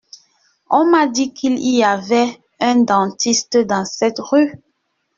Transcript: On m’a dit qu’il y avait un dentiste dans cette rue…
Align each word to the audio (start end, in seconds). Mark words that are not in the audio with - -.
On 0.71 0.89
m’a 0.89 1.05
dit 1.05 1.31
qu’il 1.31 1.59
y 1.59 1.83
avait 1.83 2.41
un 2.59 2.77
dentiste 2.77 3.57
dans 3.59 3.85
cette 3.85 4.17
rue… 4.17 4.59